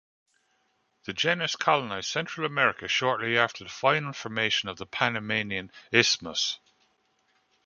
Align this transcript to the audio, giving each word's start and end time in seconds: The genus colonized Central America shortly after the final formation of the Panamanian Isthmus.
The 1.05 1.13
genus 1.13 1.55
colonized 1.55 2.09
Central 2.09 2.47
America 2.47 2.87
shortly 2.87 3.37
after 3.37 3.63
the 3.63 3.69
final 3.69 4.13
formation 4.13 4.67
of 4.67 4.77
the 4.77 4.87
Panamanian 4.87 5.71
Isthmus. 5.91 6.57